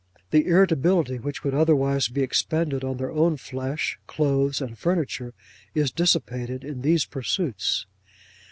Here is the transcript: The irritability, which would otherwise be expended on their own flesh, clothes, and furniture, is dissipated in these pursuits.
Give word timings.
The 0.31 0.47
irritability, 0.47 1.19
which 1.19 1.43
would 1.43 1.53
otherwise 1.53 2.07
be 2.07 2.23
expended 2.23 2.83
on 2.83 2.97
their 2.97 3.11
own 3.11 3.37
flesh, 3.37 3.99
clothes, 4.07 4.59
and 4.59 4.75
furniture, 4.75 5.31
is 5.75 5.91
dissipated 5.91 6.63
in 6.63 6.81
these 6.81 7.05
pursuits. 7.05 7.85